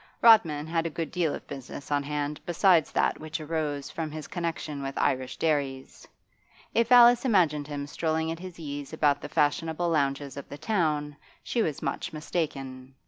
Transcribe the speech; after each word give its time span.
Rodman 0.19 0.65
had 0.65 0.87
a 0.87 0.89
good 0.89 1.11
deal 1.11 1.35
of 1.35 1.45
business 1.45 1.91
on 1.91 2.01
hand 2.01 2.41
besides 2.43 2.91
that 2.91 3.19
which 3.19 3.39
arose 3.39 3.91
from 3.91 4.09
his 4.09 4.25
connection 4.25 4.81
with 4.81 4.97
Irish 4.97 5.37
dairies. 5.37 6.07
If 6.73 6.91
Alice 6.91 7.23
imagined 7.23 7.67
him 7.67 7.85
strolling 7.85 8.31
at 8.31 8.39
his 8.39 8.59
ease 8.59 8.93
about 8.93 9.21
the 9.21 9.29
fashionable 9.29 9.89
lounges 9.89 10.37
of 10.37 10.49
the 10.49 10.57
town, 10.57 11.17
she 11.43 11.61
was 11.61 11.83
much 11.83 12.13
mistaken. 12.13 12.95